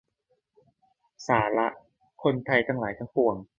[1.27, 1.67] สาระ
[2.23, 3.35] คนไทยทั้งหลายทั้งปวง